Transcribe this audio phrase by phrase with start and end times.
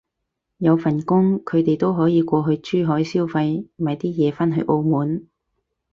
[0.57, 5.27] 有份工，佢哋都可以過去珠海消費買啲嘢返去澳門